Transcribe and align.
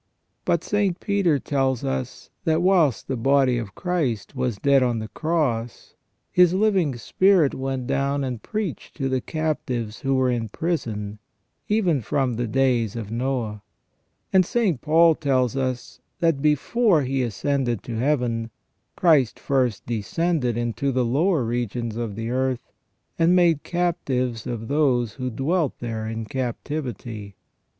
But 0.45 0.63
St. 0.63 0.99
Peter 0.99 1.37
tells 1.37 1.83
us, 1.83 2.31
that 2.43 2.63
whilst 2.63 3.07
the 3.07 3.15
body 3.15 3.59
of 3.59 3.75
Christ 3.75 4.35
was 4.35 4.57
dead 4.57 4.81
on 4.81 4.97
the 4.97 5.09
Cross, 5.09 5.93
His 6.31 6.55
living 6.55 6.95
spirit 6.95 7.53
went 7.53 7.85
down 7.85 8.23
and 8.23 8.41
preached 8.41 8.95
to 8.97 9.07
the 9.07 9.21
captives 9.21 9.99
who 9.99 10.15
were 10.15 10.31
in 10.31 10.49
prison, 10.49 11.19
even 11.67 12.01
from 12.01 12.33
the 12.33 12.47
days 12.47 12.95
of 12.95 13.11
Noe. 13.11 13.61
And 14.33 14.43
St. 14.43 14.81
Paul 14.81 15.13
tells 15.13 15.55
us, 15.55 15.99
that 16.17 16.41
before 16.41 17.03
He 17.03 17.21
ascended 17.21 17.83
to 17.83 17.95
Heaven, 17.97 18.49
Christ 18.95 19.37
first 19.39 19.85
descended 19.85 20.57
into 20.57 20.91
the 20.91 21.05
lower 21.05 21.43
regions 21.43 21.95
of 21.95 22.15
the 22.15 22.31
earth, 22.31 22.71
and 23.19 23.35
made 23.35 23.61
captives 23.61 24.47
of 24.47 24.67
those 24.67 25.13
who 25.13 25.29
dwelt 25.29 25.77
there 25.77 26.07
in 26.07 26.25
captivity. 26.25 27.35